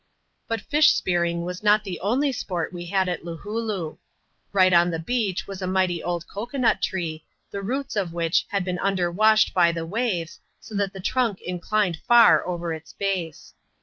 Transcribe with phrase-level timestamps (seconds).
[0.47, 3.99] But fish spearing was not the only sport we had at Loohooloo.
[4.51, 8.47] Right on the beach was a mighty old cocoa nut tree, the roots of which
[8.49, 13.53] had been underwashed by the waves, so that the trunk inclined far over its base.